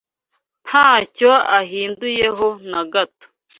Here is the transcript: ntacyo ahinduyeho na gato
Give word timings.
ntacyo 0.65 1.31
ahinduyeho 1.59 2.47
na 2.71 2.81
gato 2.91 3.25